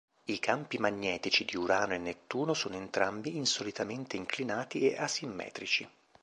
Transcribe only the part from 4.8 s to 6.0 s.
e asimmetrici.